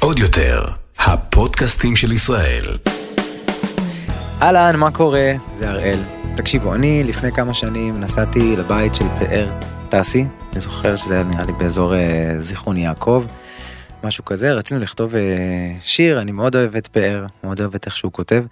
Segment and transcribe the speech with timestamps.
[0.00, 0.64] עוד יותר,
[0.98, 2.62] הפודקאסטים של ישראל.
[4.42, 5.32] אהלן, מה קורה?
[5.54, 5.98] זה הראל.
[6.36, 9.48] תקשיבו, אני לפני כמה שנים נסעתי לבית של פאר
[9.88, 13.24] טסי, אני זוכר שזה היה נראה לי באזור אה, זיכרון יעקב,
[14.04, 15.20] משהו כזה, רצינו לכתוב אה,
[15.82, 18.44] שיר, אני מאוד אוהב את פאר, מאוד אוהב את איך שהוא כותב.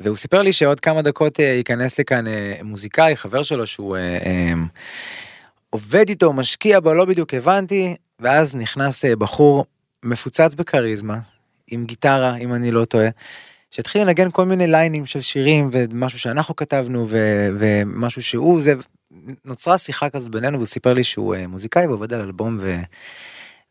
[0.00, 2.24] והוא סיפר לי שעוד כמה דקות אה, ייכנס לכאן
[2.62, 3.96] מוזיקאי, חבר שלו שהוא
[5.70, 9.64] עובד איתו, משקיע בו, לא בדיוק הבנתי, ואז נכנס אה, בחור
[10.02, 11.18] מפוצץ בכריזמה,
[11.66, 13.08] עם גיטרה, אם אני לא טועה,
[13.70, 18.74] שהתחיל לנגן כל מיני ליינים של שירים ומשהו שאנחנו כתבנו ו- ומשהו שהוא זה,
[19.44, 22.76] נוצרה שיחה כזאת בינינו והוא סיפר לי שהוא אה, מוזיקאי ועובד על אלבום ו...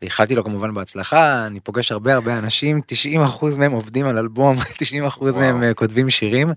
[0.02, 2.82] ואיחלתי לו כמובן בהצלחה, אני פוגש הרבה הרבה אנשים,
[3.40, 4.57] 90% מהם עובדים על אלבום,
[5.09, 6.48] 90% מהם אה, כותבים שירים,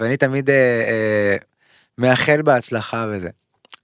[0.00, 1.36] ואני תמיד אה, אה,
[1.98, 3.28] מאחל בהצלחה וזה.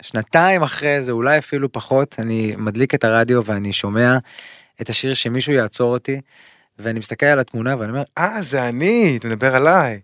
[0.03, 4.19] שנתיים אחרי זה, אולי אפילו פחות, אני מדליק את הרדיו ואני שומע
[4.81, 6.21] את השיר שמישהו יעצור אותי,
[6.79, 10.01] ואני מסתכל על התמונה ואני אומר, אה, זה אני, אתה מדבר עליי.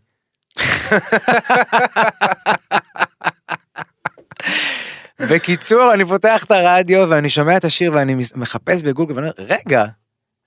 [5.31, 9.85] בקיצור, אני פותח את הרדיו ואני שומע את השיר ואני מחפש בגוגל ואני אומר, רגע,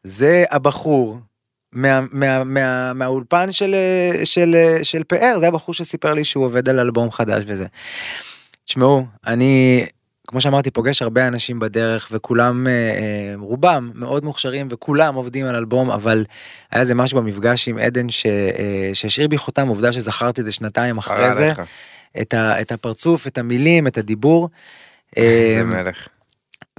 [0.03, 1.19] זה הבחור
[1.71, 3.75] מה, מה, מה, מהאולפן של,
[4.23, 7.65] של, של פאר, זה הבחור שסיפר לי שהוא עובד על אלבום חדש וזה.
[8.67, 9.85] תשמעו, אני,
[10.27, 15.55] כמו שאמרתי, פוגש הרבה אנשים בדרך וכולם, אה, אה, רובם מאוד מוכשרים וכולם עובדים על
[15.55, 16.25] אלבום, אבל
[16.71, 20.97] היה איזה משהו במפגש עם עדן אה, שהשאיר בי חותם, עובדה שזכרתי את זה שנתיים
[20.97, 21.45] אחרי זה.
[21.45, 21.61] עליך.
[22.21, 24.49] את, ה, את הפרצוף, את המילים, את הדיבור.
[25.17, 26.07] איזה מלך.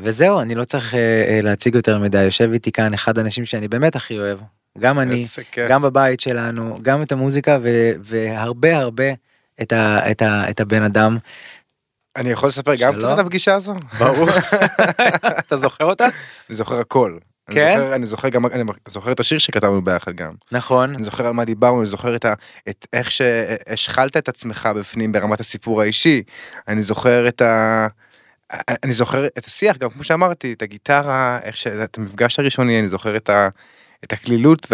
[0.00, 0.94] וזהו, אני לא צריך
[1.42, 4.38] להציג יותר מדי, יושב איתי כאן אחד האנשים שאני באמת הכי אוהב,
[4.78, 5.24] גם אני.
[5.68, 7.58] גם בבית שלנו, גם את המוזיקה
[8.02, 9.04] והרבה הרבה
[9.62, 11.18] את, ה, את, ה, את הבן אדם.
[12.18, 12.94] אני יכול לספר גם.
[12.94, 13.74] קצת על הפגישה הזו?
[13.98, 14.28] ברור.
[15.46, 16.08] אתה זוכר אותה?
[16.48, 17.18] אני זוכר הכל.
[17.48, 17.72] אני כן?
[17.72, 20.32] זוכר- אני זוכר גם, אני זוכר את השיר שכתבנו ביחד גם.
[20.52, 20.94] נכון.
[20.94, 22.32] אני זוכר על מה דיברנו, אני זוכר את, ה,
[22.68, 26.22] את איך שהשחלת את עצמך בפנים ברמת הסיפור האישי.
[26.68, 27.86] אני זוכר את ה...
[28.84, 31.66] אני זוכר את השיח, גם כמו שאמרתי, את הגיטרה, איך ש...
[31.66, 33.48] את המפגש הראשוני, אני זוכר את, ה...
[34.04, 34.66] את הקלילות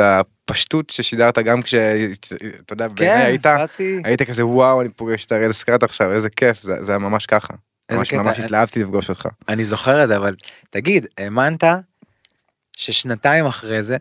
[0.48, 4.02] והפשטות ששידרת גם כשאתה יודע, בעיניי כן, היית, באתי.
[4.04, 7.26] היית כזה וואו, אני פוגש את הראל סקרט עכשיו, איזה כיף, זה, זה היה ממש
[7.26, 7.54] ככה.
[7.92, 8.22] ממש קטע.
[8.22, 9.28] ממש התלהבתי לפגוש אותך.
[9.48, 10.34] אני זוכר את זה, אבל
[10.70, 11.64] תגיד, האמנת
[12.76, 13.96] ששנתיים אחרי זה,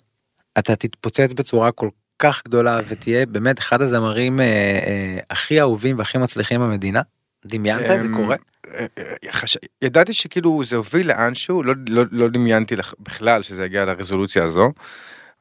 [0.60, 1.90] אתה תתפוצץ בצורה כל
[2.20, 7.02] כך גדולה ותהיה באמת אחד הזמרים אה, אה, הכי אהובים והכי מצליחים במדינה?
[7.46, 8.36] דמיינת את זה אמ, קורה?
[8.76, 9.34] אה, אה.
[9.82, 14.72] ידעתי שכאילו זה הוביל לאנשהו, לא, לא, לא דמיינתי בכלל שזה יגיע לרזולוציה הזו,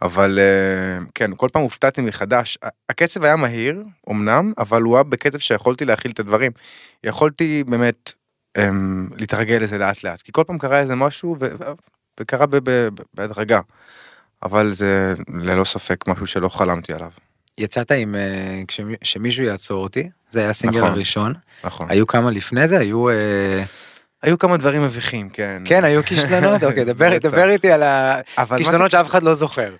[0.03, 2.59] אבל אה, כן, כל פעם הופתעתי מחדש.
[2.89, 6.53] הקצב היה מהיר, אמנם, אבל הוא היה בקצב שיכולתי להכיל את הדברים.
[7.05, 8.13] יכולתי באמת
[8.59, 11.47] אמ, להתרגל לזה לאט לאט, כי כל פעם קרה איזה משהו ו...
[12.21, 13.61] וקרה ב- ב- בהדרגה.
[14.43, 17.11] אבל זה ללא ספק משהו שלא חלמתי עליו.
[17.59, 20.91] יצאת עם אה, כשמי- שמישהו יעצור אותי, זה היה הסינגל נכון.
[20.91, 21.33] הראשון,
[21.65, 21.87] נכון.
[21.91, 23.63] היו כמה לפני זה, היו, אה,
[24.23, 25.63] היו כמה דברים מביכים, כן.
[25.65, 27.19] כן, היו כישלונות, אוקיי, דבר.
[27.19, 29.75] דבר איתי על מה זה הכישלונות שאף אחד לא זוכר.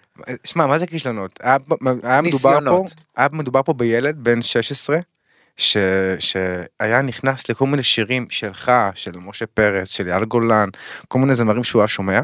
[0.45, 1.39] שמע, מה זה כישלונות?
[1.43, 1.57] היה,
[2.03, 2.85] היה, מדובר פה.
[3.17, 4.99] היה מדובר פה בילד בן 16,
[5.57, 5.77] ש,
[6.19, 10.69] שהיה נכנס לכל מיני שירים שלך, של משה פרץ, של אייל גולן,
[11.09, 12.21] כל מיני זמרים שהוא היה שומע,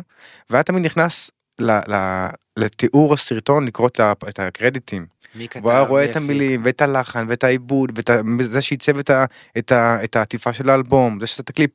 [0.50, 2.26] והיה תמיד נכנס ל, ל,
[2.56, 3.88] לתיאור הסרטון לקרוא
[4.28, 5.06] את הקרדיטים.
[5.34, 6.16] והוא היה רואה את?
[6.16, 9.24] המילים, ואת הלחן, ואת העיבוד, ואת זה שעיצב את, ה,
[9.58, 11.70] את, ה, את העטיפה של האלבום, זה שעשה את הקליפ.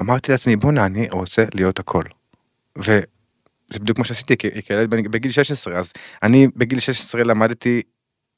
[0.00, 2.02] אמרתי לעצמי, בואנה, אני רוצה להיות הכל.
[2.76, 3.00] וזה
[3.72, 5.92] בדיוק מה שעשיתי כילד בגיל 16, אז
[6.22, 7.82] אני בגיל 16 למדתי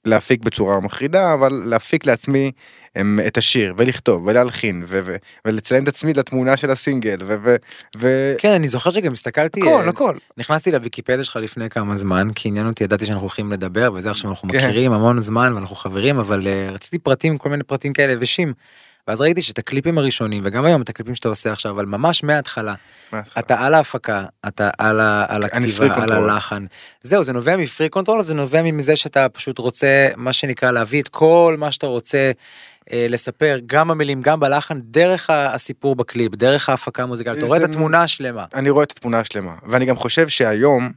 [0.04, 2.50] להפיק בצורה מחרידה, אבל להפיק לעצמי
[2.94, 7.36] הם, את השיר, ולכתוב, ולהלחין, ו- ו- ולציין את עצמי לתמונה של הסינגל, ו...
[7.42, 7.56] ו,
[7.96, 8.34] ו...
[8.38, 10.16] כן, אני זוכר שגם הסתכלתי, הכל, אה, הכל.
[10.36, 14.30] נכנסתי לוויקיפדיה שלך לפני כמה זמן, כי עניין אותי, ידעתי שאנחנו הולכים לדבר, וזה עכשיו
[14.30, 14.56] אנחנו כן.
[14.56, 18.52] מכירים המון זמן ואנחנו חברים, אבל uh, רציתי פרטים, כל מיני פרטים כאלה יבשים.
[19.08, 22.74] ואז ראיתי שאת הקליפים הראשונים, וגם היום את הקליפים שאתה עושה עכשיו, אבל ממש מההתחלה.
[23.38, 26.12] אתה על ההפקה, אתה על, ה, על הכתיבה, על.
[26.12, 26.66] הלחן.
[27.02, 31.02] זהו, זה נובע מ freak control, זה נובע מזה שאתה פשוט רוצה, מה שנקרא, להביא
[31.02, 32.30] את כל מה שאתה רוצה
[32.92, 37.62] אה, לספר, גם במילים, גם בלחן, דרך הסיפור בקליפ, דרך ההפקה המוזיקלית, אתה רואה את
[37.62, 38.44] התמונה השלמה.
[38.54, 40.90] אני רואה את התמונה השלמה, ואני גם חושב שהיום,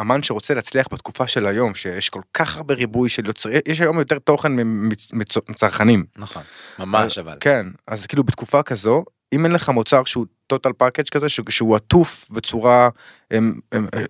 [0.00, 3.98] אמן שרוצה להצליח בתקופה של היום, שיש כל כך הרבה ריבוי של יוצרים, יש היום
[3.98, 6.04] יותר תוכן מצ- מצ- מצרכנים.
[6.16, 6.42] נכון,
[6.78, 7.36] ממש אבל.
[7.40, 12.28] כן, אז כאילו בתקופה כזו, אם אין לך מוצר שהוא total package כזה, שהוא- עטוף
[12.30, 12.88] בצורה
[13.32, 14.04] אמ, אמ, אה,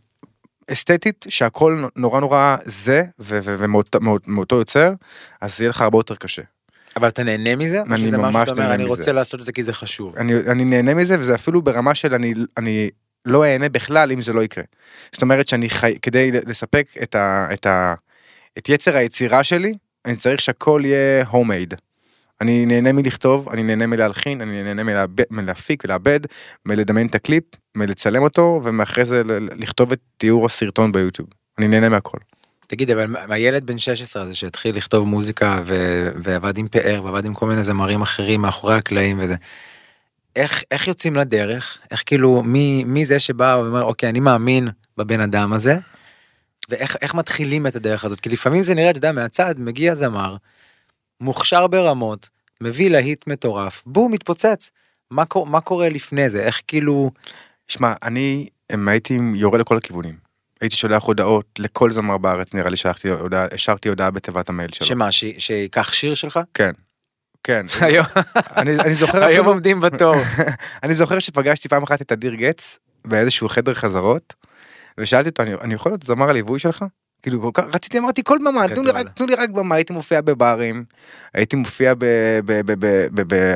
[0.73, 4.93] אסתטית, שהכל נורא נורא זה, ומאותו מאותו יוצר,
[5.41, 6.43] אז יהיה לך הרבה יותר קשה.
[6.97, 7.83] אבל אתה נהנה מזה?
[7.83, 8.91] אני ממש נהנה אני מזה.
[8.91, 10.17] רוצה לעשות את זה כי זה חשוב.
[10.17, 12.91] אני, אני נהנה מזה, וזה אפילו ברמה של אני, אני
[13.25, 14.65] לא אהנה בכלל אם זה לא יקרה.
[15.13, 17.95] זאת אומרת שאני חי, כדי לספק את, ה, את, ה,
[18.59, 19.75] את יצר היצירה שלי,
[20.05, 21.77] אני צריך שהכל יהיה homemade.
[22.41, 26.21] אני נהנה מלכתוב, אני נהנה מלהלחין, אני נהנה מלהב- מלהפיק ולעבד,
[26.67, 27.45] מלדמיין את הקליפ,
[27.75, 29.23] מלצלם אותו, ומאחרי זה
[29.59, 31.29] לכתוב את תיאור הסרטון ביוטיוב.
[31.59, 32.19] אני נהנה מהכל.
[32.67, 35.75] תגיד, אבל הילד בן 16 הזה שהתחיל לכתוב מוזיקה ו...
[36.23, 39.35] ועבד עם פאר ועבד עם כל מיני זמרים אחרים מאחורי הקלעים וזה,
[40.37, 41.79] איך, איך יוצאים לדרך?
[41.91, 45.79] איך כאילו, מי, מי זה שבא ואומר, אוקיי, אני מאמין בבן אדם הזה,
[46.69, 48.21] ואיך איך מתחילים את הדרך הזאת?
[48.21, 50.37] כי לפעמים זה נראה, אתה יודע, מהצד מגיע זמר,
[51.21, 52.29] מוכשר ברמות,
[52.61, 54.71] מביא להיט מטורף, בום, מתפוצץ.
[55.11, 56.43] מה, מה קורה לפני זה?
[56.43, 57.11] איך כאילו...
[57.69, 58.49] שמע, אני
[58.87, 60.15] הייתי יורה לכל הכיוונים.
[60.61, 64.87] הייתי שולח הודעות לכל זמר בארץ, נראה לי שלחתי הודעה, השארתי הודעה בתיבת המייל שלו.
[64.87, 66.41] שמה, ש- שייקח שיר שלך?
[66.55, 66.71] כן.
[67.45, 67.67] כן.
[67.81, 68.07] היום
[68.57, 70.15] אני, אני זוכר היום עומדים בתור.
[70.83, 74.35] אני זוכר שפגשתי פעם אחת את אדיר גץ באיזשהו חדר חזרות,
[74.99, 76.85] ושאלתי אותו, אני, אני יכול להיות זמר הליווי שלך?
[77.23, 78.91] כאילו כל כך, רציתי, אמרתי כל במה, תנו לי.
[78.91, 80.85] רק, תנו לי רק במה, הייתי מופיע בברים,
[81.35, 82.05] הייתי מופיע ב...
[82.45, 83.55] ב, ב, ב, ב, ב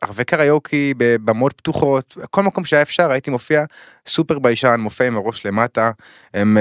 [0.00, 3.64] ערבי קריוקי, בבמות פתוחות, כל מקום שהיה אפשר, הייתי מופיע
[4.06, 5.90] סופר ביישן, מופיע עם הראש למטה,
[6.34, 6.56] הם,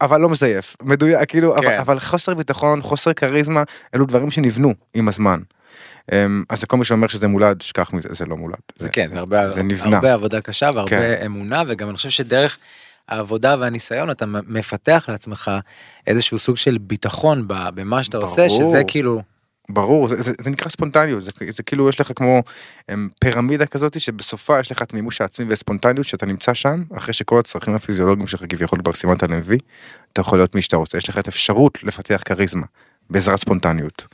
[0.00, 1.66] אבל לא מזייף, מדויק, כאילו, כן.
[1.66, 3.62] אבל, אבל חוסר ביטחון, חוסר כריזמה,
[3.94, 5.40] אלו דברים שנבנו עם הזמן.
[6.08, 8.58] הם, אז כל מי שאומר שזה מולד, שכח מזה, זה לא מולד.
[8.78, 9.96] זה כן, זה הרבה, זה נבנה.
[9.96, 11.22] הרבה עבודה קשה והרבה כן.
[11.26, 12.58] אמונה וגם אני חושב שדרך
[13.08, 15.50] העבודה והניסיון אתה מפתח לעצמך
[16.06, 18.62] איזשהו סוג של ביטחון במה שאתה עושה ברור.
[18.62, 19.22] שזה כאילו
[19.68, 22.42] ברור, זה, זה, זה נקרא ספונטניות, זה, זה כאילו יש לך כמו
[22.88, 27.38] הם, פירמידה כזאת שבסופה יש לך את מימוש העצמי וספונטניות שאתה נמצא שם, אחרי שכל
[27.38, 29.58] הצרכים הפיזיולוגיים שלך כביכול כבר סימנת למביא,
[30.12, 32.66] אתה יכול להיות מי שאתה רוצה, יש לך את האפשרות לפתח כריזמה
[33.10, 34.04] בעזרת ספונטניות,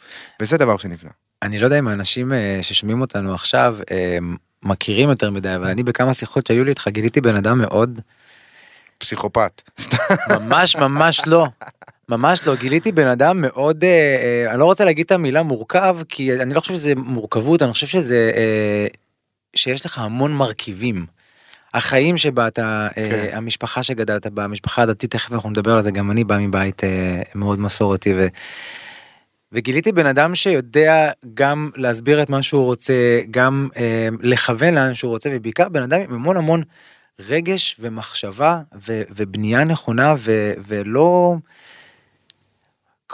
[0.42, 1.10] וזה דבר שנבנה.
[1.42, 4.18] אני לא יודע אם האנשים אה, ששומעים אותנו עכשיו אה,
[4.62, 8.00] מכירים יותר מדי אבל אני בכמה שיחות שהיו לי איתך גיליתי בן אדם מאוד
[8.98, 9.62] פסיכופת.
[10.30, 11.46] ממש ממש לא.
[12.08, 15.96] ממש לא, גיליתי בן אדם מאוד, אה, אה, אני לא רוצה להגיד את המילה מורכב,
[16.08, 18.86] כי אני לא חושב שזה מורכבות, אני חושב שזה, אה,
[19.56, 21.06] שיש לך המון מרכיבים.
[21.74, 23.00] החיים שבה אתה, כן.
[23.02, 26.84] אה, המשפחה שגדלת בה, המשפחה הדתית, תכף אנחנו נדבר על זה, גם אני בא מבית
[26.84, 28.26] אה, מאוד מסורתי, ו...
[29.52, 35.10] וגיליתי בן אדם שיודע גם להסביר את מה שהוא רוצה, גם אה, לכוון לאן שהוא
[35.10, 36.62] רוצה, ובעיקר בן אדם עם המון המון
[37.28, 41.36] רגש ומחשבה ו, ובנייה נכונה ו, ולא...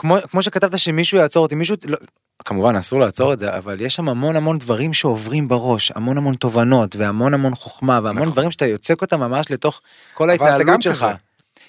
[0.01, 1.97] כמו, כמו שכתבת שמישהו יעצור אותי, מישהו, לא,
[2.45, 6.35] כמובן אסור לעצור את זה, אבל יש שם המון המון דברים שעוברים בראש, המון המון
[6.35, 8.31] תובנות והמון המון חוכמה והמון נכון.
[8.31, 9.81] דברים שאתה יוצק אותם ממש לתוך
[10.13, 10.97] כל ההתנהלות שלך.
[10.97, 11.13] כזה.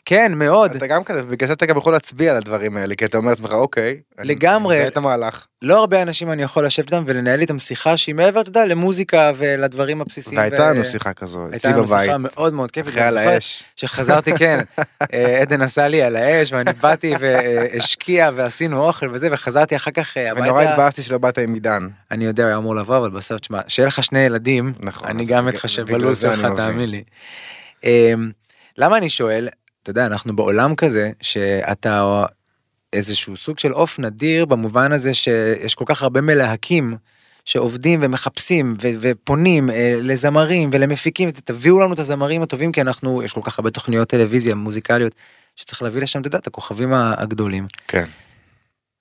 [0.04, 0.74] כן, מאוד.
[0.74, 3.30] אתה גם כזה, בגלל זה אתה גם יכול להצביע על הדברים האלה, כי אתה אומר
[3.30, 4.76] לעצמך, אוקיי, אני לגמרי.
[4.76, 5.46] מזהה את המהלך.
[5.62, 9.32] לא הרבה אנשים אני יכול לשבת איתם ולנהל איתם שיחה שהיא מעבר, אתה יודע, למוזיקה
[9.36, 10.38] ולדברים הבסיסיים.
[10.38, 12.92] והייתה לנו שיחה כזו, הייתה אצלי לנו בבית, שיחה מאוד מאוד כיפית.
[12.92, 13.64] אחרי על האש.
[13.76, 14.58] שחזרתי, כן,
[15.14, 20.16] אה, עדן עשה לי על האש ואני באתי והשקיע ועשינו אוכל וזה, וחזרתי אחר כך
[20.16, 20.70] אה, ונורא הביתה.
[20.70, 21.88] התבאסתי שלא באת עם עידן.
[22.10, 25.24] אני יודע, הוא היה אמור לבוא, אבל בסוף, תשמע, שיהיה לך שני ילדים, נכון, אני
[25.24, 26.56] גם אתחשב בלו"ז אני שלך, מבין.
[26.56, 27.02] תאמין לי.
[27.84, 28.30] אמ,
[28.78, 29.48] למה אני שואל,
[29.82, 32.24] אתה יודע, אנחנו בעולם כזה, שאתה
[32.92, 36.96] איזשהו סוג של עוף נדיר, במובן הזה שיש כל כך הרבה מלהקים.
[37.44, 43.32] שעובדים ומחפשים ו- ופונים אה, לזמרים ולמפיקים תביאו לנו את הזמרים הטובים כי אנחנו יש
[43.32, 45.14] כל כך הרבה תוכניות טלוויזיה מוזיקליות
[45.56, 48.04] שצריך להביא לשם אתה יודע את הכוכבים הגדולים כן.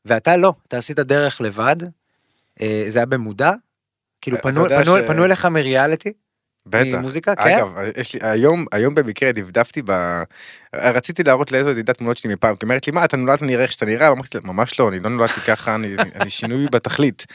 [0.05, 1.75] ואתה לא, אתה עשית דרך לבד,
[2.61, 3.51] אה, זה היה במודע,
[4.21, 6.13] כאילו פנו, פנו, ש- פנו אליך מריאליטי,
[6.65, 6.97] בטח.
[6.97, 7.41] ממוזיקה, כן?
[7.57, 10.21] אגב, יש לי, היום, היום במקרה דפדפתי ב...
[10.75, 13.71] רציתי להראות לאיזו ידידת תמונות שלי מפעם, כי אומרת לי, מה, אתה נולדת נראה איך
[13.71, 14.07] שאתה נראה?
[14.07, 17.25] אמרתי לה, ממש לא, אני לא נולדתי ככה, אני, אני שינוי בתכלית.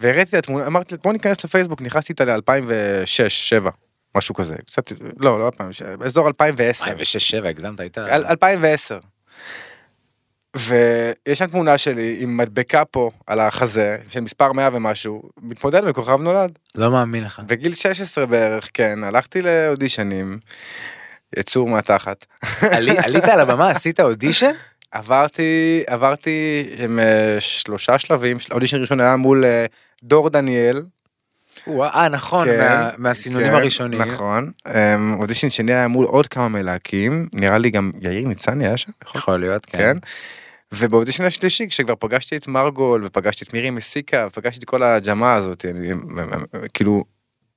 [0.00, 3.70] והראיתי לה תמונה, אמרתי לה, בוא ניכנס לפייסבוק, נכנסתי איתה ל-2006-2007,
[4.16, 6.84] משהו כזה, קצת, לא, לא 2006, באזור 2010.
[7.42, 8.98] 2006-2007 הגזמת הייתה, על- 2010.
[10.54, 16.20] ויש שם תמונה שלי עם מדבקה פה על החזה של מספר 100 ומשהו, מתמודד בכוכב
[16.20, 16.50] נולד.
[16.74, 20.38] לא מאמין לך, בגיל 16 בערך, כן, הלכתי לאודישנים,
[21.38, 22.26] יצור מהתחת.
[22.60, 24.50] עלי- עלית על הבמה, עשית אודישן?
[24.90, 29.66] עברתי, עברתי עם אה, שלושה שלבים, של- האודישן הראשון היה מול אה,
[30.02, 30.82] דור דניאל.
[31.68, 34.50] אה נכון, כן, מה- מהסינונים כן, הראשונים, נכון.
[34.68, 38.92] אמ, אודישן שני היה מול עוד כמה מלהקים, נראה לי גם יאיר ניצני היה שם,
[39.16, 39.78] יכול להיות, כן.
[39.78, 39.96] כן,
[40.76, 45.64] ובאודישן השלישי כשכבר פגשתי את מרגול ופגשתי את מירי מסיקה ופגשתי את כל הג'מה הזאת
[45.64, 45.92] אני,
[46.74, 47.04] כאילו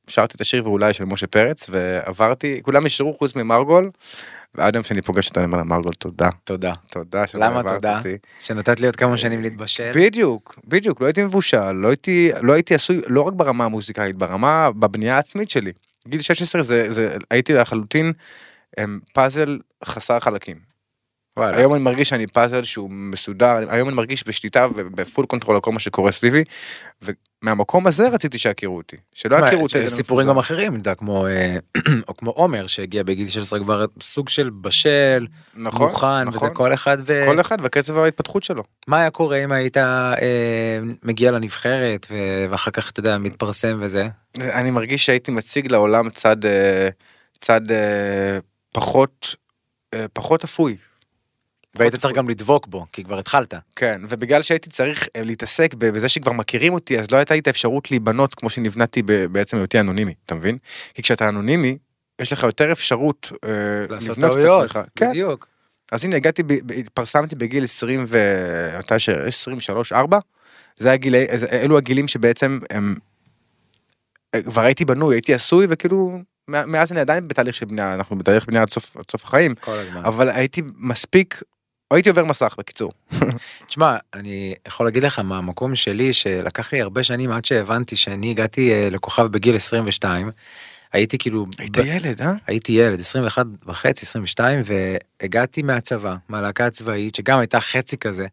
[0.08, 3.92] שרתי את השיר ואולי של משה פרץ ועברתי כולם נשארו חוץ ממרגול.
[4.56, 7.98] ועד היום שאני פוגש אותה אני אומר לה מרגול תודה תודה, תודה למה תודה?
[7.98, 12.54] אותי." שנתת לי עוד כמה שנים להתבשל, בדיוק בדיוק לא הייתי מבושל לא הייתי לא
[12.54, 15.72] הייתי עשוי לא רק ברמה המוזיקלית ברמה בבנייה העצמית שלי
[16.08, 18.14] גיל 16 זה, זה הייתי לחלוטין
[18.78, 20.67] הם, פאזל חסר חלקים.
[21.38, 21.58] וואלה.
[21.58, 25.62] היום אני מרגיש שאני פאזל שהוא מסודר, היום אני מרגיש בשליטה וב full control על
[25.62, 26.44] כל מה שקורה סביבי,
[27.02, 29.78] ומהמקום הזה רציתי שיכירו אותי, שלא יכירו אותי.
[29.78, 31.58] יש סיפורים גם אחרים, אתה יודע, כמו, אה,
[32.08, 36.48] או כמו עומר שהגיע בגיל 16 כבר סוג של בשל, נכון, מוכן, נכון.
[36.48, 37.24] וזה כל אחד ו...
[37.28, 38.64] כל אחד וקצב ההתפתחות שלו.
[38.88, 40.14] מה היה קורה אם היית אה,
[41.04, 44.08] מגיע לנבחרת ו- ואחר כך אתה יודע מתפרסם וזה?
[44.40, 46.90] אני מרגיש שהייתי מציג לעולם צד, אה,
[47.38, 48.40] צד אה,
[48.74, 49.36] פחות,
[49.94, 50.78] אה, פחות אפוי.
[51.76, 53.54] והיית צריך גם לדבוק בו כי כבר התחלת.
[53.76, 57.48] כן, ובגלל שהייתי צריך אה, להתעסק בזה שכבר מכירים אותי, אז לא הייתה לי את
[57.48, 60.58] האפשרות להיבנות כמו שנבנתי בעצם היותי אנונימי, אתה מבין?
[60.94, 61.78] כי כשאתה אנונימי,
[62.22, 63.50] יש לך יותר אפשרות אה,
[63.90, 64.72] לעשות טעויות.
[64.96, 65.48] כן, בדיוק.
[65.92, 66.44] אז הנה הגעתי,
[66.78, 68.18] התפרסמתי בגיל 20 ו...
[68.80, 69.10] מתי ש...
[69.10, 70.20] 23, 4?
[70.78, 72.96] זה הגילי, זה- אלו הגילים שבעצם הם...
[74.36, 78.46] אה, כבר הייתי בנוי, הייתי עשוי, וכאילו, מאז אני עדיין בתהליך של בנייה, אנחנו בתהליך
[78.46, 80.06] בנייה עד סוף, עד סוף החיים, כל הזמן.
[80.06, 81.42] אבל הייתי מספיק,
[81.92, 82.92] הייתי עובר מסך בקיצור.
[83.68, 88.72] תשמע, אני יכול להגיד לך מהמקום שלי שלקח לי הרבה שנים עד שהבנתי שאני הגעתי
[88.72, 90.32] אה, לכוכב בגיל 22.
[90.94, 92.34] הייתי כאילו, היית ב- ילד, אה?
[92.48, 98.28] הייתי ילד 21 וחצי 22 והגעתי מהצבא מהלהקה הצבאית שגם הייתה חצי כזה.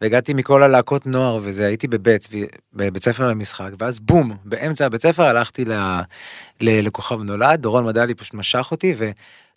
[0.00, 2.28] והגעתי מכל הלהקות נוער וזה הייתי בבית
[2.72, 5.72] בבית ספר למשחק ואז בום באמצע הבית ספר הלכתי ל,
[6.60, 8.94] ל, לכוכב נולד דורון מדלי פשוט משך אותי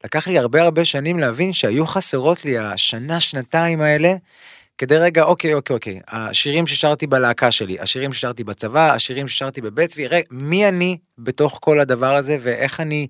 [0.04, 4.16] ולקח לי הרבה הרבה שנים להבין שהיו חסרות לי השנה שנתיים האלה.
[4.77, 9.89] כדי רגע אוקיי אוקיי אוקיי השירים ששרתי בלהקה שלי השירים ששרתי בצבא השירים ששרתי בבית
[9.89, 13.08] צבי רגע מי אני בתוך כל הדבר הזה ואיך אני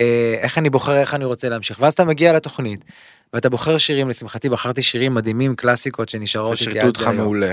[0.00, 2.84] אה, איך אני בוחר איך אני רוצה להמשיך ואז אתה מגיע לתוכנית
[3.32, 7.16] ואתה בוחר שירים לשמחתי בחרתי שירים מדהימים קלאסיקות שנשארות איתי ששירתו עד אותך היום.
[7.16, 7.52] מעולה.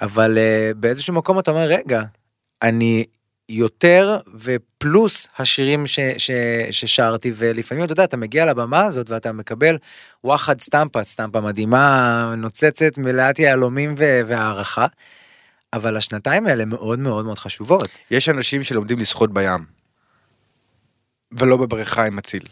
[0.00, 2.02] אבל uh, באיזשהו מקום אתה אומר רגע
[2.62, 3.04] אני
[3.48, 6.30] יותר ופלוס השירים ש, ש,
[6.70, 9.78] ששרתי ולפעמים אתה יודע אתה מגיע לבמה הזאת ואתה מקבל
[10.24, 14.86] וואחד סטמפה סטמפה מדהימה נוצצת מלאת יהלומים והערכה.
[15.72, 17.88] אבל השנתיים האלה מאוד מאוד מאוד חשובות.
[18.10, 19.64] יש אנשים שלומדים לשחות בים.
[21.32, 22.42] ולא בבריכה עם מציל.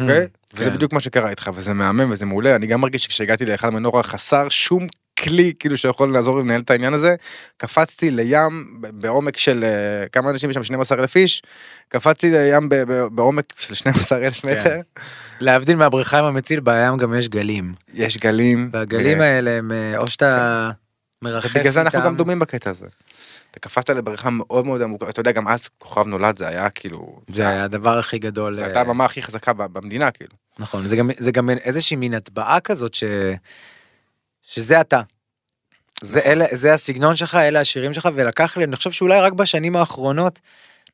[0.00, 0.26] אוקיי?
[0.54, 0.76] וזה כן.
[0.76, 4.48] בדיוק מה שקרה איתך וזה מהמם וזה מעולה אני גם מרגיש שכשהגעתי להיכל מנורה חסר
[4.48, 4.86] שום
[5.22, 7.14] כלי כאילו שיכול לעזור לי לנהל את העניין הזה
[7.56, 11.42] קפצתי לים בעומק של אה, כמה אנשים יש שם 12 אלף איש
[11.88, 12.68] קפצתי לים
[13.12, 14.48] בעומק של 12 אלף כן.
[14.48, 14.80] מטר
[15.40, 17.74] להבדיל מהבריכה עם המציל בים גם יש גלים.
[17.94, 20.70] יש גלים והגלים אה, האלה הם אה, או שאתה
[21.22, 21.58] מרחף איתם.
[21.58, 22.86] ובגלל זה אנחנו גם דומים בקטע הזה.
[23.50, 27.20] אתה קפצת לבריכה מאוד מאוד עמוקה אתה יודע גם אז כוכב נולד זה היה כאילו
[27.28, 28.54] זה היה הדבר הכי גדול.
[28.54, 30.32] זו הייתה הבמה הכי חזקה במדינה כאילו.
[30.58, 33.04] נכון זה גם זה גם איזושהי מין הטבעה כזאת ש...
[34.42, 35.00] שזה אתה.
[36.02, 36.30] זה נכון.
[36.32, 40.40] אלה זה הסגנון שלך אלה השירים שלך ולקח לי אני חושב שאולי רק בשנים האחרונות.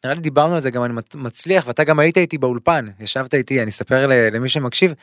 [0.04, 3.34] נראה לי דיברנו על זה גם אני מצ- מצליח ואתה גם היית איתי באולפן ישבת
[3.34, 4.94] איתי אני אספר למי שמקשיב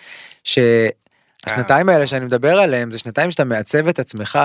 [0.44, 4.40] שהשנתיים האלה שאני מדבר עליהם זה שנתיים שאתה מעצב את עצמך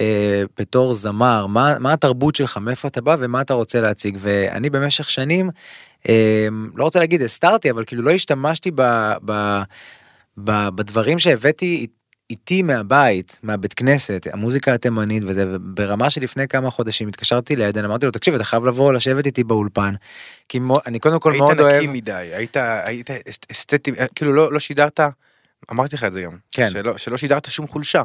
[0.00, 4.70] אה, בתור זמר מה מה התרבות שלך מאיפה אתה בא ומה אתה רוצה להציג ואני
[4.70, 5.50] במשך שנים
[6.08, 8.82] אה, לא רוצה להגיד הסתרתי אבל כאילו לא השתמשתי ב,
[9.24, 9.62] ב,
[10.44, 11.86] ב, בדברים שהבאתי
[12.30, 18.12] איתי מהבית מהבית כנסת המוזיקה התימנית וזה וברמה שלפני כמה חודשים התקשרתי לעדן אמרתי לו
[18.12, 19.94] תקשיב אתה חייב לבוא לשבת איתי באולפן.
[20.48, 24.32] כי מו- אני קודם כל מאוד היית אוהב נקי מדי, היית, היית אס- אסתטי, כאילו
[24.32, 25.00] לא, לא שידרת,
[25.72, 26.70] אמרתי לך את זה גם, כן.
[26.70, 28.02] שלא, שלא שידרת שום חולשה,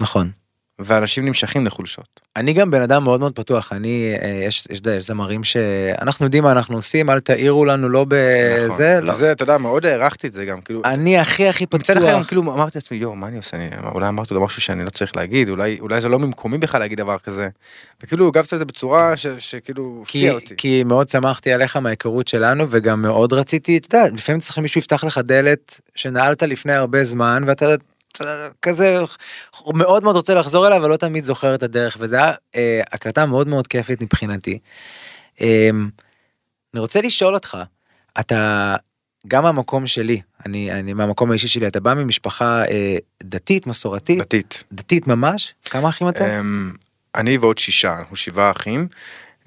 [0.00, 0.30] נכון
[0.78, 2.20] ואנשים נמשכים לחולשות.
[2.36, 6.42] אני גם בן אדם מאוד מאוד פתוח אני אה, יש יש, יש זמרים שאנחנו יודעים
[6.44, 9.06] מה אנחנו עושים אל תעירו לנו לא בזה נכון.
[9.06, 9.12] לא.
[9.12, 12.26] וזה, אתה יודע, מאוד הערכתי את זה גם, כאילו, אני הכי הכי מצד אחר, פתוח
[12.26, 15.16] כאילו אמרתי לעצמי, יואו, מה אני עושה, אני, אולי אמרתי לו משהו שאני לא צריך
[15.16, 17.48] להגיד, אולי, אולי זה לא ממקומי בכלל להגיד דבר כזה,
[18.02, 20.54] וכאילו הגבת את זה בצורה ש, שכאילו הפתיע אותי.
[20.56, 25.04] כי מאוד שמחתי עליך מההיכרות שלנו וגם מאוד רציתי אתה יודע לפעמים צריך מישהו יפתח
[25.04, 27.82] לך דלת שנעלת לפני הרבה זמן ואתה אתה
[28.62, 28.98] כזה
[29.74, 33.26] מאוד מאוד רוצה לחזור אליו אבל לא תמיד זוכר את הדרך וזה היה אה, הקלטה
[33.26, 34.58] מאוד מאוד כיפית מבחינתי.
[35.40, 35.70] אה,
[36.74, 37.58] אני רוצה לשאול אותך
[38.20, 38.74] אתה
[39.28, 44.64] גם מהמקום שלי אני אני מהמקום האישי שלי אתה בא ממשפחה אה, דתית מסורתית דתית.
[44.72, 46.24] דתית ממש כמה אחים אתם?
[46.24, 46.72] אמ,
[47.14, 48.88] אני ועוד שישה, אנחנו שבעה אחים.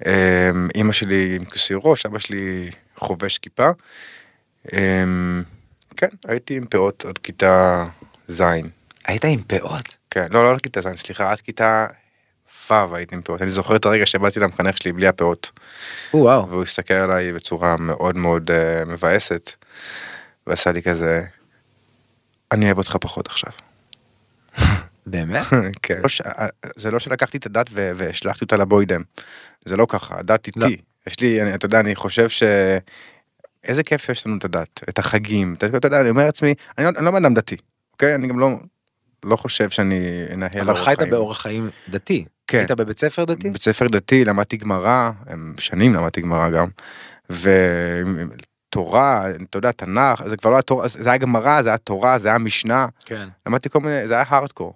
[0.06, 3.68] אמ, אימא שלי עם כיסוי ראש, אבא שלי חובש כיפה.
[4.72, 5.42] אמ,
[5.96, 7.84] כן, הייתי עם פאות עד כיתה
[8.28, 8.42] ז'.
[9.06, 9.96] היית עם פאות.
[10.10, 11.86] כן, לא, לא עד כיתה ז', סליחה, עד כיתה
[12.70, 13.42] ו' הייתי עם פאות.
[13.42, 15.50] אני זוכר את הרגע שבאתי למחנך שלי בלי הפאות,
[16.14, 16.48] וואו.
[16.48, 19.52] והוא הסתכל עליי בצורה מאוד מאוד uh, מבאסת,
[20.46, 21.22] ועשה לי כזה,
[22.52, 23.52] אני אוהב אותך פחות עכשיו.
[25.06, 25.46] באמת?
[25.82, 26.00] כן.
[26.02, 26.22] לא ש-
[26.76, 29.02] זה לא שלקחתי את הדת ו- והשלכתי אותה לבוידם.
[29.64, 30.66] זה לא ככה, הדת לא.
[30.66, 30.82] איתי.
[31.06, 32.42] יש לי, אני, אתה יודע, אני חושב ש...
[33.64, 36.92] איזה כיף יש לנו את הדת, את החגים, אתה, יודע, אני אומר לעצמי, אני, לא-
[36.96, 37.56] אני לא בן אדם דתי,
[37.96, 38.14] אוקיי?
[38.14, 38.50] אני גם לא,
[39.24, 40.00] לא חושב שאני
[40.32, 41.10] אנהל אבל אורח חיית חיים.
[41.10, 42.24] באורח חיים דתי.
[42.46, 42.58] כן.
[42.58, 43.50] היית בבית ספר דתי?
[43.50, 45.10] בית ספר דתי, למדתי גמרא,
[45.58, 46.66] שנים למדתי גמרא גם,
[47.30, 52.28] ותורה, אתה יודע, תנ"ך, זה כבר לא התורה, זה היה גמרא, זה היה תורה, זה
[52.28, 53.28] היה משנה, כן.
[53.46, 54.74] למדתי כל מיני, זה היה הארדקור.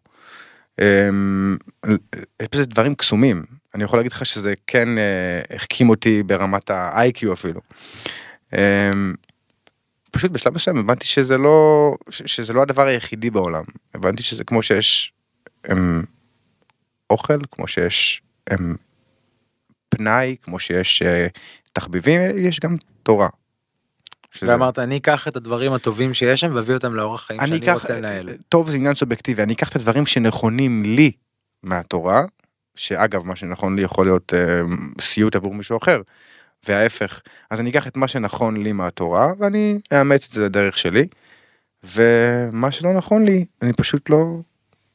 [0.80, 1.56] אמ,
[2.42, 7.32] יש בזה דברים קסומים, אני יכול להגיד לך שזה כן אה, החכים אותי ברמת ה-IQ
[7.32, 7.60] אפילו.
[10.10, 13.64] פשוט בשלב מסוים הבנתי שזה לא, שזה לא הדבר היחידי בעולם,
[13.94, 15.12] הבנתי שזה כמו שיש
[15.72, 16.02] אמ,
[17.10, 18.74] אוכל, כמו שיש אמ,
[19.88, 21.26] פנאי, כמו שיש אה,
[21.72, 23.28] תחביבים, יש גם תורה.
[24.30, 27.60] שזה- ואמרת, אני אקח את הדברים הטובים שיש שם ואביא אותם לאורח חיים אני שאני
[27.62, 28.28] אקח, רוצה לנהל.
[28.48, 31.12] טוב זה עניין סובייקטיבי, אני אקח את הדברים שנכונים לי
[31.62, 32.22] מהתורה,
[32.74, 34.60] שאגב מה שנכון לי יכול להיות אה,
[35.00, 36.00] סיוט עבור מישהו אחר,
[36.68, 41.06] וההפך, אז אני אקח את מה שנכון לי מהתורה ואני אאמץ את זה לדרך שלי,
[41.84, 44.40] ומה שלא נכון לי אני פשוט לא,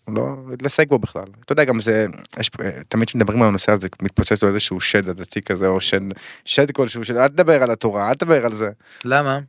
[0.08, 1.26] לא להתעסק בו בכלל.
[1.46, 2.06] אתה יודע גם זה,
[2.40, 2.52] יש,
[2.88, 6.00] תמיד כשמדברים על הנושא הזה מתפוצץ לו איזשהו שד דתי כזה או שד,
[6.46, 8.70] שד כלשהו של אל תדבר על התורה, אל תדבר על זה.
[9.06, 9.40] למה?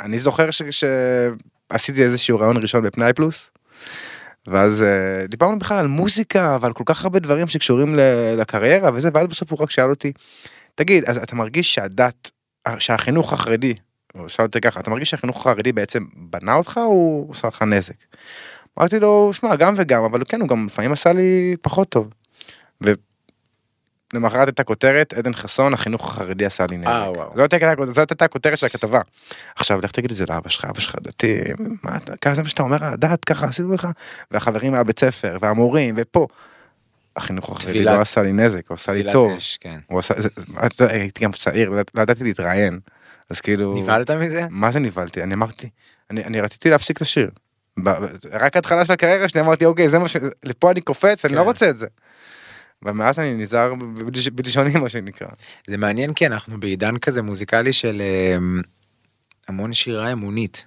[0.00, 3.50] אני זוכר שעשיתי איזשהו רעיון ראשון בפנאי פלוס.
[4.46, 7.96] ואז אה, דיברנו בכלל על מוזיקה ועל כל כך הרבה דברים שקשורים
[8.36, 10.12] לקריירה וזה ואז בסוף הוא רק שאל אותי
[10.78, 12.30] תגיד אז אתה מרגיש שהדת
[12.78, 13.74] שהחינוך החרדי
[14.14, 17.62] הוא שאל אותי ככה אתה מרגיש שהחינוך החרדי בעצם בנה אותך או הוא עושה לך
[17.62, 17.94] נזק.
[18.78, 22.08] אמרתי לו שמע גם וגם אבל כן הוא גם לפעמים עשה לי פחות טוב.
[22.80, 26.88] ולמחרת הייתה כותרת עדן חסון החינוך החרדי עשה לי נזק.
[26.88, 27.12] אה.
[27.36, 27.52] זאת
[28.08, 29.00] הייתה- הכותרת של הכתבה.
[29.56, 31.40] עכשיו לך תגיד את זה לאבא שלך אבא שלך דתי
[31.82, 33.88] מה אתה ככה זה מה שאתה אומר הדת ככה עשינו לך
[34.30, 36.26] והחברים מהבית ספר והמורים ופה.
[37.18, 39.32] החינוך החרדי לא עשה לי נזק הוא עשה לי טוב.
[39.36, 39.78] אש, כן.
[39.86, 40.14] הוא עשה
[40.74, 42.80] זה- הייתי גם צעיר לא- לא ידעתי להתראיין
[43.30, 44.46] אז כאילו נבהלת מזה?
[44.50, 45.68] מה זה נבהלתי אני אמרתי
[46.10, 47.30] אני אני רציתי להפסיק לשיר.
[47.82, 47.88] ב-
[48.32, 50.16] רק ההתחלה של הקריירה שלי אמרתי אוקיי זה מה ש...
[50.44, 51.46] לפה אני קופץ אני לא כן.
[51.46, 51.86] רוצה את זה.
[52.82, 55.28] ומאז אני נזהר בלש- בלשוני מה שנקרא.
[55.66, 58.02] זה מעניין כי אנחנו בעידן כזה מוזיקלי של
[58.36, 58.60] אמ,
[59.48, 60.66] המון שירה אמונית.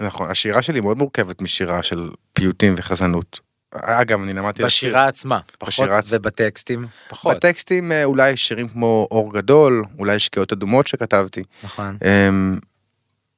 [0.00, 3.40] נכון השירה שלי מאוד מורכבת משירה של פיוטים וחזנות.
[3.82, 4.88] אגב אני למדתי לשיר.
[4.88, 6.00] בשירה עצמה, פחות, בשירה.
[6.08, 7.36] ובטקסטים, פחות.
[7.36, 11.98] בטקסטים אה, אולי שירים כמו אור גדול אולי שקיעות אדומות שכתבתי נכון.
[12.04, 12.58] אמ,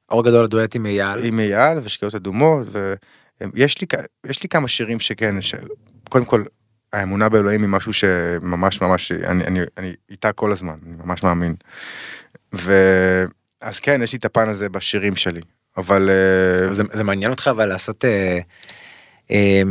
[0.09, 1.19] אור גדול הדואט עם אייל.
[1.25, 2.67] עם אייל ושקיעות אדומות
[3.41, 5.55] ויש לי כ- יש לי כמה שירים שכן ש...
[6.09, 6.43] קודם כל
[6.93, 11.55] האמונה באלוהים היא משהו שממש ממש אני, אני, אני איתה כל הזמן אני ממש מאמין.
[12.53, 15.41] ואז כן יש לי את הפן הזה בשירים שלי
[15.77, 18.39] אבל אה, זה, זה מעניין אותך אבל לעשות אה,
[19.31, 19.61] אה,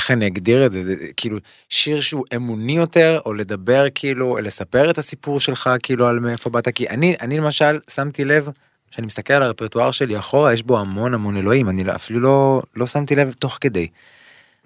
[0.00, 4.90] איך אני אגדיר את זה, זה כאילו שיר שהוא אמוני יותר או לדבר כאילו לספר
[4.90, 8.48] את הסיפור שלך כאילו על מאיפה באת כי אני אני למשל שמתי לב
[8.90, 12.62] שאני מסתכל על הרפרטואר שלי אחורה יש בו המון המון אלוהים אני לא, אפילו לא
[12.76, 13.86] לא שמתי לב תוך כדי.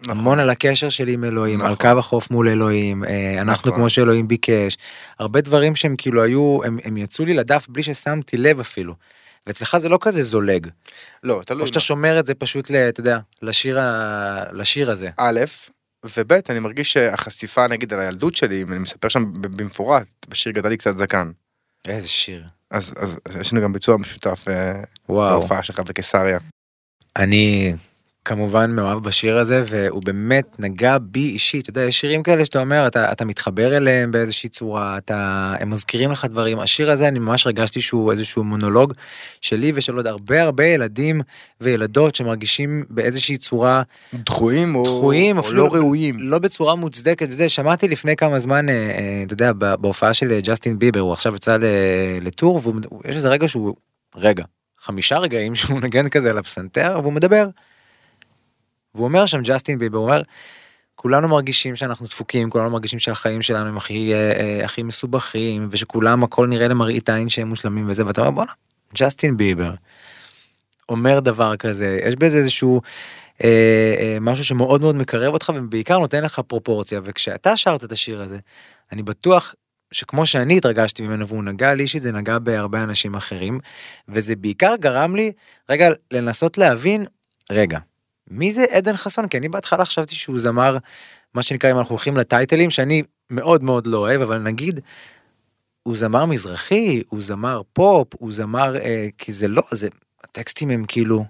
[0.08, 1.92] המון על הקשר שלי עם אלוהים, על נכון.
[1.92, 3.80] קו החוף מול אלוהים, אה, אנחנו נכון.
[3.80, 4.76] כמו שאלוהים ביקש,
[5.18, 8.94] הרבה דברים שהם כאילו היו, הם, הם יצאו לי לדף בלי ששמתי לב אפילו.
[9.46, 10.68] ואצלך זה לא כזה זולג,
[11.22, 14.44] לא תלוי או שאתה שומר את זה פשוט, ל- אתה יודע, לשיר, ה...
[14.52, 15.10] לשיר הזה.
[15.16, 15.40] א',
[16.16, 20.68] וב', אני מרגיש שהחשיפה נגיד על הילדות שלי, אם אני מספר שם במפורט, בשיר גדל
[20.68, 21.30] לי קצת זקן.
[21.88, 22.44] איזה שיר.
[22.70, 25.30] אז, אז, אז יש לנו גם ביצוע משותף אה, וואו.
[25.30, 26.38] בהופעה שלך בקיסריה.
[27.16, 27.74] אני
[28.24, 32.60] כמובן מאוהב בשיר הזה והוא באמת נגע בי אישית אתה יודע יש שירים כאלה שאתה
[32.60, 37.18] אומר אתה אתה מתחבר אליהם באיזושהי צורה אתה הם מזכירים לך דברים השיר הזה אני
[37.18, 38.92] ממש הרגשתי שהוא איזשהו מונולוג
[39.40, 41.20] שלי ושל עוד הרבה הרבה ילדים
[41.60, 43.82] וילדות שמרגישים באיזושהי צורה
[44.14, 46.16] דחויים או, דחויים, או אפילו לא ראויים.
[46.18, 50.40] לא בצורה מוצדקת וזה שמעתי לפני כמה זמן אה, אה, אתה יודע בהופעה של אה,
[50.40, 51.56] ג'סטין ביבר הוא עכשיו יצא
[52.20, 52.60] לטור
[53.04, 53.74] ויש איזה רגע שהוא
[54.16, 54.44] רגע
[54.78, 57.48] חמישה רגעים שהוא מנגן כזה על הפסנתר והוא מדבר.
[58.94, 60.22] והוא אומר שם ג'סטין ביבר אומר
[60.94, 66.24] כולנו מרגישים שאנחנו דפוקים כולנו מרגישים שהחיים שלנו הם הכי אה, אה, הכי מסובכים ושכולם
[66.24, 68.52] הכל נראה למראית עין שהם מושלמים וזה ואתה אומר בואנה
[68.94, 69.74] ג'סטין ביבר.
[70.88, 72.80] אומר דבר כזה יש בזה איזשהו
[73.44, 78.22] אה, אה, משהו שמאוד מאוד מקרב אותך ובעיקר נותן לך פרופורציה וכשאתה שרת את השיר
[78.22, 78.38] הזה
[78.92, 79.54] אני בטוח
[79.92, 83.60] שכמו שאני התרגשתי ממנו והוא נגע לי אישית זה נגע בהרבה אנשים אחרים
[84.08, 85.32] וזה בעיקר גרם לי
[85.70, 87.04] רגע לנסות להבין
[87.52, 87.78] רגע
[88.30, 90.78] מי זה עדן חסון כי אני בהתחלה חשבתי שהוא זמר
[91.34, 94.80] מה שנקרא אם אנחנו הולכים לטייטלים שאני מאוד מאוד לא אוהב אבל נגיד.
[95.82, 99.88] הוא זמר מזרחי הוא זמר פופ הוא זמר אה, כי זה לא זה
[100.24, 101.24] הטקסטים הם כאילו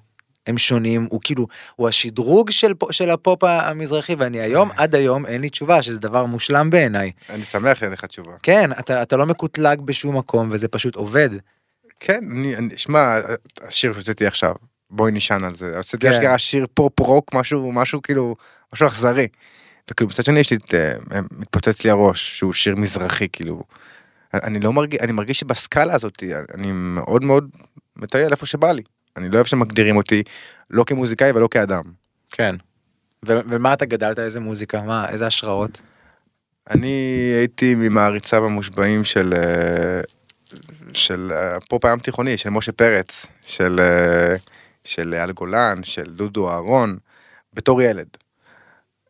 [0.46, 5.40] הם שונים, הוא כאילו, הוא השדרוג של, של הפופ המזרחי, ואני היום, עד היום, אין
[5.40, 7.12] לי תשובה, שזה דבר מושלם בעיניי.
[7.30, 8.32] אני שמח שאין לך תשובה.
[8.42, 11.30] כן, אתה, אתה לא מקוטלג בשום מקום, וזה פשוט עובד.
[12.00, 13.18] כן, אני, אני, שמע,
[13.62, 14.54] השיר שהוצאתי עכשיו,
[14.90, 15.76] בואי נשען על זה.
[15.76, 16.12] הוצאתי כן.
[16.12, 18.36] אשכרה שיר פופ רוק, משהו, משהו כאילו,
[18.72, 19.26] משהו אכזרי.
[19.90, 23.62] וכאילו מצד שני יש לי את, אה, מתפוצץ לי הראש, שהוא שיר מזרחי, כאילו.
[24.34, 26.22] אני לא מרגיש, אני מרגיש שבסקאלה הזאת,
[26.54, 27.50] אני מאוד מאוד
[27.96, 28.82] מטייל איפה שבא לי.
[29.16, 30.22] אני לא אוהב שמגדירים אותי,
[30.70, 31.82] לא כמוזיקאי ולא כאדם.
[32.32, 32.56] כן.
[33.22, 35.80] ומה אתה גדלת, איזה מוזיקה, מה, איזה השראות?
[36.70, 40.00] אני הייתי ממעריציו המושבעים של אה,
[40.92, 43.76] של אה, הפופ הים תיכוני, של משה פרץ, של
[44.84, 46.96] של אייל גולן, של דודו אהרון,
[47.52, 48.06] בתור ילד.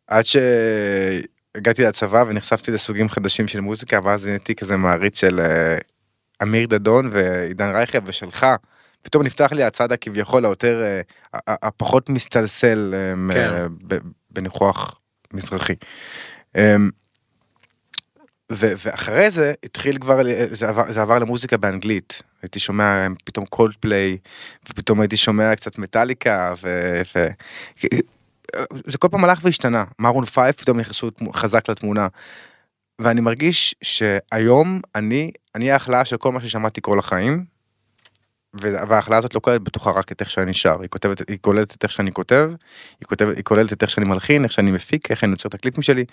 [0.06, 5.76] עד שהגעתי לצבא ונחשפתי לסוגים חדשים של מוזיקה, ואז נהייתי כזה מעריץ של אה,
[6.42, 8.46] אמיר דדון ועידן רייכל ושלך.
[9.02, 11.00] פתאום נפתח לי הצד הכביכול היותר, אה,
[11.62, 13.66] הפחות מסתלסל אה, כן.
[14.30, 15.00] בניחוח
[15.32, 15.74] מזרחי.
[18.52, 22.22] ו- ואחרי זה התחיל כבר, זה עבר, זה עבר למוזיקה באנגלית.
[22.42, 24.18] הייתי שומע פתאום קולד פליי,
[24.68, 27.00] ופתאום הייתי שומע קצת מטאליקה, ו...
[27.16, 27.26] ו...
[28.86, 29.84] זה כל פעם הלך והשתנה.
[29.98, 32.06] מרון פייב פתאום נכנסו חזק לתמונה.
[32.98, 37.44] ואני מרגיש שהיום אני, אני ההכלאה של כל מה ששמעתי כל החיים,
[38.60, 41.82] וההכלאה הזאת לא כוללת בתוכה רק את איך שאני שר, היא כותבת, היא כוללת את
[41.82, 42.50] איך שאני כותב,
[43.00, 45.54] היא, כותבת, היא כוללת את איך שאני מלחין, איך שאני מפיק, איך אני יוצר את
[45.54, 46.04] הקליפים שלי.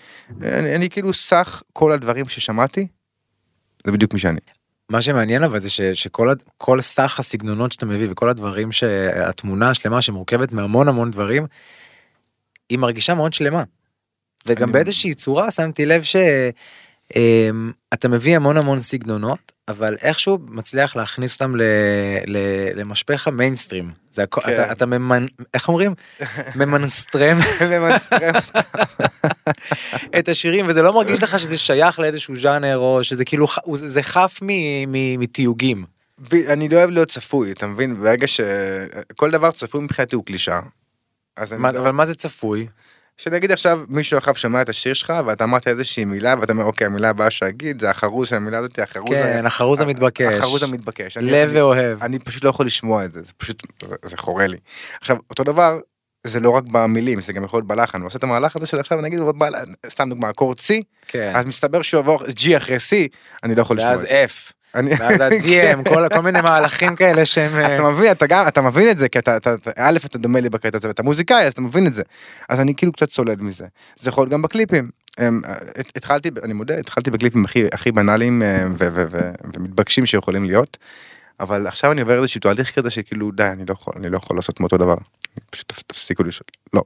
[0.42, 2.88] אני, אני כאילו סך כל הדברים ששמעתי,
[3.86, 4.40] זה בדיוק מי שאני.
[4.90, 10.52] מה שמעניין אבל זה ש, שכל סך הסגנונות שאתה מביא וכל הדברים שהתמונה השלמה שמורכבת
[10.52, 11.46] מהמון המון דברים,
[12.70, 13.64] היא מרגישה מאוד שלמה.
[14.46, 16.04] וגם אני- באיזושהי צורה שמתי לב
[17.14, 21.62] שאתה מביא המון המון סגנונות, אבל איכשהו מצליח להכניס אותם ל,
[22.28, 22.38] ל,
[22.76, 23.92] למשפך המיינסטרים.
[24.12, 24.54] זה הכל, כן.
[24.54, 25.24] אתה, אתה ממנ...
[25.54, 25.94] איך אומרים?
[26.56, 27.38] ממנסטרם
[27.70, 28.34] למנסטרם.
[30.20, 34.40] את השירים וזה לא מרגיש לך שזה שייך לאיזשהו ז'אנר או שזה כאילו זה חף
[34.42, 34.48] מ-
[34.92, 35.86] מ- מתיוגים.
[36.32, 37.96] ב- אני לא אוהב להיות צפוי, אתה מבין?
[37.96, 40.60] ברגע שכל דבר צפוי מבחינתי הוא קלישאה.
[41.58, 41.80] מה- לא...
[41.80, 42.68] אבל מה זה צפוי?
[43.24, 46.86] שנגיד עכשיו מישהו אחר שומע את השיר שלך ואתה אמרת איזושהי מילה ואתה אומר אוקיי
[46.88, 50.34] המילה הבאה שאגיד זה החרוז של המילה הזאת החרוז כן, החרוז המתבקש.
[50.40, 51.18] החרוז המתבקש.
[51.18, 52.04] אני- לב אני- ואוהב.
[52.04, 54.58] אני פשוט לא יכול לשמוע את זה זה פשוט זה, זה חורה לי.
[55.02, 55.80] עכשיו אותו דבר
[56.28, 58.80] זה לא רק במילים זה גם יכול להיות בלחן הוא עושה את המהלך הזה של
[58.80, 59.20] עכשיו נגיד
[59.90, 60.64] סתם דוגמא אקורד C
[61.08, 61.32] כן.
[61.36, 62.96] אז מסתבר שהוא יעבור G אחרי C
[63.44, 64.26] אני לא יכול לשמוע את ואז זה.
[64.30, 64.52] F.
[64.76, 67.60] אני- ואז ה-DM, כל כל מיני מהלכים כאלה שהם...
[67.60, 70.18] אה, אתה מבין אתה גם אתה מבין את זה כי אתה אתה אתה- א' אתה
[70.18, 72.04] דומה לי בקטע הזה ואתה מוזיקאי אז אתה מבין את זה
[72.50, 73.66] אז אני כאילו קצת צולל מזה
[74.00, 74.90] זה יכול להיות גם בקליפים.
[75.20, 75.42] אמ,
[75.80, 78.42] הת- התחלתי אני מודה התחלתי בקליפים הכי הכי בנאליים
[78.78, 79.06] ו-
[79.56, 80.78] ומתבקשים שיכולים להיות.
[81.40, 84.38] אבל עכשיו אני עובר איזשהו תהליך כזה שכאילו די אני לא יכול אני לא יכול
[84.38, 84.96] לעשות מאותו דבר.
[85.50, 86.82] פשוט תפ- תפסיקו לשאול לא.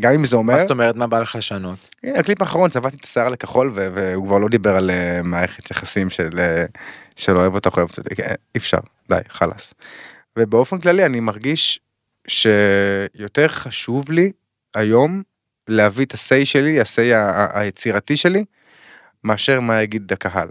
[0.00, 1.90] גם אם זה אומר מה זאת אומרת מה בא לך לשנות?
[2.04, 6.30] הקליפ האחרון צבעתי את השיער לכחול והוא כבר לא דיבר על אה, מערכת יחסים של
[6.38, 6.64] אה,
[7.16, 9.74] של אוהב אותך אוהב אותך אה, אי אפשר די חלאס.
[10.38, 11.80] ובאופן כללי אני מרגיש
[12.28, 14.32] שיותר חשוב לי
[14.74, 15.22] היום
[15.68, 17.14] להביא את ה-say שלי ה-say
[17.54, 18.44] היצירתי שלי
[19.24, 20.48] מאשר מה יגיד הקהל.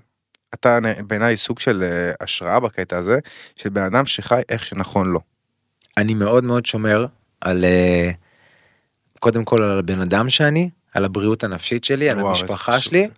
[0.53, 3.19] אתה בעיניי סוג של אה, השראה בקטע הזה
[3.55, 5.19] של בן אדם שחי איך שנכון לו.
[5.97, 7.05] אני מאוד מאוד שומר
[7.41, 7.65] על...
[7.65, 8.11] אה,
[9.19, 13.13] קודם כל על הבן אדם שאני, על הבריאות הנפשית שלי, על וואו, המשפחה שלי, זה.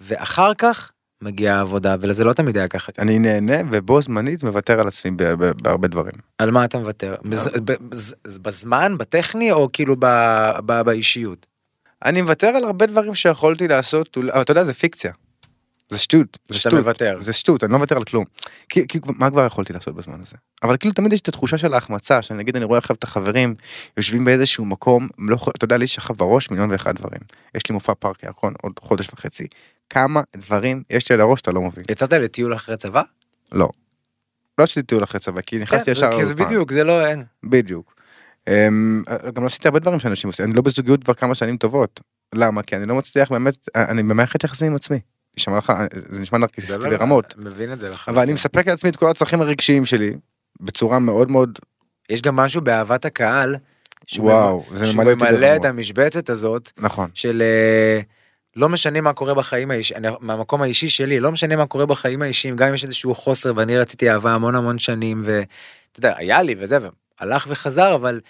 [0.00, 0.90] ואחר כך
[1.22, 2.92] מגיעה העבודה, וזה לא תמיד היה ככה.
[2.98, 5.10] אני נהנה ובו זמנית מוותר על עצמי
[5.62, 6.14] בהרבה דברים.
[6.38, 7.14] על מה אתה מוותר?
[8.42, 11.46] בזמן, בטכני, או כאילו ב- ב- באישיות?
[12.04, 15.12] אני מוותר על הרבה דברים שיכולתי לעשות, אתה יודע זה פיקציה.
[15.88, 17.18] זה שטות, זה שטות, מוותר.
[17.20, 18.24] זה שטות, אני לא מוותר על כלום.
[18.68, 20.36] כי, כי מה כבר יכולתי לעשות בזמן הזה?
[20.62, 23.54] אבל כאילו תמיד יש את התחושה של ההחמצה, שנגיד אני רואה עכשיו את החברים
[23.96, 27.20] יושבים באיזשהו מקום, לא, אתה יודע, לי יש עכשיו בראש מיליון ואחד דברים.
[27.54, 29.46] יש לי מופע פארק ירקון עוד חודש וחצי.
[29.90, 31.84] כמה דברים יש לי על הראש שאתה לא מבין.
[31.90, 33.02] יצאת לטיול אחרי צבא?
[33.52, 33.68] לא.
[34.58, 36.34] לא עשיתי טיול אחרי צבא, כי נכנסתי ישר כן, זה.
[36.34, 37.24] בדיוק, זה לא אין.
[37.44, 37.94] בדיוק.
[38.48, 39.02] אמ,
[39.34, 42.00] גם לא עשיתי הרבה דברים שאנשים עושים, אני לא בזוגיות כבר כמה שנים טובות.
[42.34, 42.62] למה?
[42.62, 44.98] כי אני לא מצליח באמת, אני במערכת יחסים עם עצמי.
[45.36, 45.72] יישמע לך,
[46.10, 47.34] זה נשמע נרקיסיסטי ברמות.
[47.38, 48.14] מבין את זה לחלוטין.
[48.14, 50.14] אבל אני מספק לעצמי את כל הצרכים הרגשיים שלי,
[50.60, 51.58] בצורה מאוד מאוד,
[52.10, 53.54] יש גם משהו באהבת הקהל,
[54.06, 55.56] שהוא וואו, ממ- זה שהוא ממלא אותי ממלא.
[55.56, 57.10] את המשבצת הזאת, נכון.
[57.14, 58.00] של אה,
[58.56, 62.56] לא משנה מה קורה בחיים האישיים, מהמקום האישי שלי, לא משנה מה קורה בחיים האישיים,
[62.56, 65.48] גם אם יש איזשהו חוסר ואני רציתי אהבה המון המון שנים, ואתה
[65.98, 66.78] יודע, היה לי וזה,
[67.20, 68.20] והלך וחזר, אבל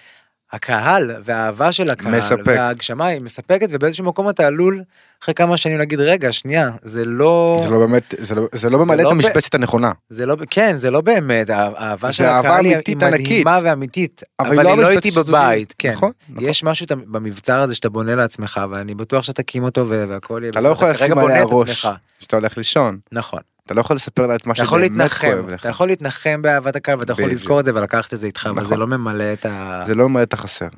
[0.53, 2.43] הקהל והאהבה של הקהל מספק.
[2.45, 4.83] וההגשמה היא מספקת ובאיזשהו מקום אתה עלול
[5.23, 8.79] אחרי כמה שנים להגיד רגע שנייה זה לא זה לא באמת, זה לא- זה לא
[8.79, 9.93] ממלא לא את ב- המשבצת הנכונה.
[10.09, 12.97] זה לא כן זה לא באמת האהבה של הקהל היא היא.
[12.97, 15.29] מדהימה ואמיתית אבל אבל היא לא היא לא איתי הזוגית.
[15.35, 16.45] בבית כן נכון, נכון.
[16.45, 20.61] יש משהו שאתה- במבצר הזה שאתה בונה לעצמך ואני בטוח שתקים אותו והכל יהיה אתה
[20.61, 21.87] לא יכול לשים עליה ראש.
[22.21, 22.99] כשאתה הולך לישון.
[23.13, 25.61] נכון אתה לא יכול לספר לה את מה שבאמת כואב לך.
[25.61, 27.31] אתה יכול להתנחם באהבת הקהל ואתה יכול.
[27.31, 28.65] לזכור את זה ולקחת את זה איתך אבל נכון.
[28.65, 29.83] זה לא ממלא את ה...
[29.87, 30.69] זה לא ממלא את החסר.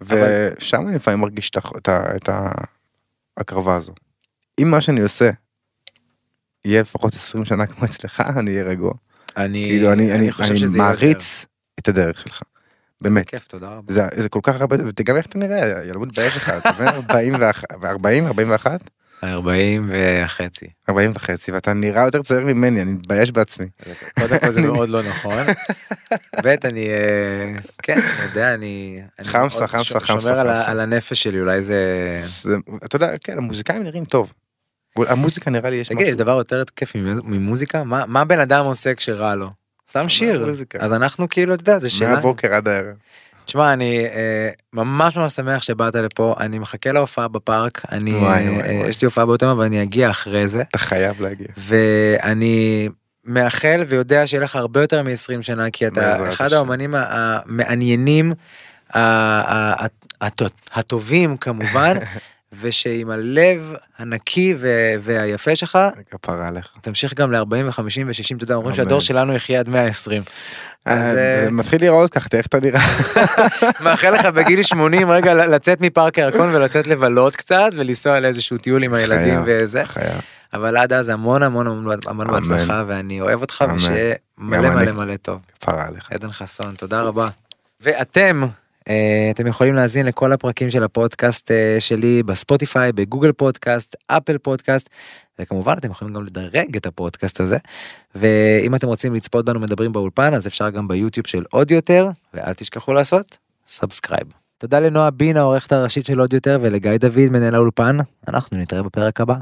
[0.00, 1.50] ושם אני לפעמים מרגיש
[2.16, 2.28] את
[3.36, 3.92] ההקרבה הזו.
[4.60, 5.30] אם מה שאני עושה
[6.64, 8.92] יהיה לפחות 20 שנה כמו אצלך, אני אהיה רגוע.
[9.36, 11.04] אני כאילו אני אני חושב אני שזה יהיה יותר.
[11.04, 11.46] מעריץ
[11.78, 12.42] את הדרך שלך.
[13.00, 13.28] זה באמת.
[13.28, 13.92] כיף תודה רבה.
[13.92, 17.34] זה זה כל כך הרבה, וגם איך אתה נראה, ילמוד בערך אחד, אתה אומר 40
[17.34, 18.80] ו-40, 41,
[19.24, 19.90] 40
[20.24, 20.66] וחצי.
[20.88, 23.66] 40 וחצי, ואתה נראה יותר צעיר ממני, אני מתבייש בעצמי.
[24.18, 25.34] קודם כל זה מאוד לא נכון.
[26.44, 31.62] ב' אני אה, כן אני יודע אני חמסה, חמסה, חמסה, שומר על הנפש שלי אולי
[31.62, 31.78] זה
[32.84, 34.32] אתה יודע, כן, המוזיקאים נראים טוב.
[34.96, 38.94] המוזיקה נראה לי יש תגיד יש דבר יותר כיף ממוז- ממוזיקה מה בן אדם עושה
[38.94, 39.50] כשרע לו.
[39.92, 40.50] שם שיר.
[40.80, 42.14] אז אנחנו כאילו אתה יודע זה שאלה.
[42.14, 42.94] מהבוקר עד הערב.
[43.50, 48.52] תשמע אני אה, ממש ממש שמח שבאת לפה אני מחכה להופעה בפארק אני וואי, אה,
[48.52, 48.88] וואי, אה.
[48.88, 50.62] יש לי הופעה באותו יום אבל אני אגיע אחרי זה.
[50.62, 51.46] אתה חייב להגיע.
[51.56, 52.88] ואני
[53.24, 56.52] מאחל ויודע שיהיה לך הרבה יותר מ-20 שנה כי אתה אחד.
[56.52, 58.32] האומנים המעניינים
[60.72, 61.96] הטובים כמובן
[62.60, 65.78] ושעם הלב הנקי ו- והיפה שלך
[66.10, 66.72] כפרה עליך.
[66.80, 68.74] תמשיך גם ל-40 ו-50 ו-60 אתה יודע אומרים.
[68.74, 70.22] שהדור שלנו יחיה עד 120.
[70.86, 72.80] אז, אה, אה, זה מתחיל להיראות ככה, תראה איך אתה נראה.
[73.84, 78.94] מאחל לך בגיל 80 רגע לצאת מפארק הירקון ולצאת לבלות קצת ולנסוע לאיזשהו טיול עם
[78.94, 79.82] הילדים וזה.
[80.54, 81.66] אבל עד אז המון המון
[82.06, 82.26] המון.
[82.26, 83.64] בהצלחה ואני אוהב אותך.
[83.74, 84.92] ושיהיה מלא מלא.
[84.92, 85.38] מלא טוב.
[85.60, 86.12] כפרה עליך.
[86.12, 87.28] עדן חסון תודה רבה.
[87.80, 88.48] ואתם אה,
[89.30, 94.90] אתם יכולים להאזין לכל הפרקים של הפודקאסט אה, שלי בספוטיפיי בגוגל פודקאסט אפל פודקאסט
[95.38, 97.56] וכמובן אתם יכולים גם לדרג את הפודקאסט הזה
[98.14, 102.52] ואם אתם רוצים לצפות בנו מדברים באולפן אז אפשר גם ביוטיוב של עוד יותר ואל
[102.52, 104.26] תשכחו לעשות subscribe.
[104.58, 107.96] תודה לנועה בין העורכת הראשית של עוד יותר ולגיא דוד מנהל האולפן
[108.28, 109.34] אנחנו נתראה בפרק הבא.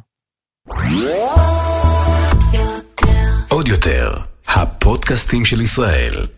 [3.49, 4.13] עוד יותר,
[4.49, 6.38] הפודקאסטים של ישראל.